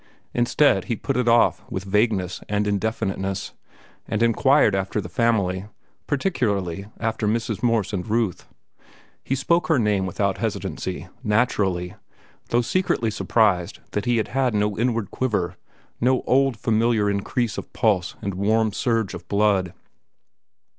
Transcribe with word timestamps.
Instead, 0.33 0.85
he 0.85 0.95
put 0.95 1.15
it 1.15 1.27
off 1.27 1.61
with 1.69 1.83
vagueness 1.83 2.41
and 2.49 2.65
indefiniteness 2.65 3.53
and 4.07 4.23
inquired 4.23 4.73
after 4.73 4.99
the 4.99 5.07
family, 5.07 5.67
particularly 6.07 6.87
after 6.99 7.27
Mrs. 7.27 7.61
Morse 7.61 7.93
and 7.93 8.07
Ruth. 8.07 8.47
He 9.23 9.35
spoke 9.35 9.67
her 9.67 9.77
name 9.77 10.07
without 10.07 10.39
hesitancy, 10.39 11.07
naturally, 11.23 11.93
though 12.49 12.63
secretly 12.63 13.11
surprised 13.11 13.77
that 13.91 14.05
he 14.05 14.17
had 14.17 14.29
had 14.29 14.55
no 14.55 14.75
inward 14.75 15.11
quiver, 15.11 15.55
no 15.99 16.21
old, 16.25 16.57
familiar 16.57 17.07
increase 17.07 17.59
of 17.59 17.71
pulse 17.71 18.15
and 18.23 18.33
warm 18.33 18.73
surge 18.73 19.13
of 19.13 19.27
blood. 19.27 19.71